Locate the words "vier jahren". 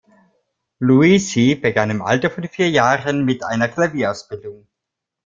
2.45-3.23